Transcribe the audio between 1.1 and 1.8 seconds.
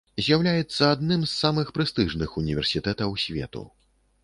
з самых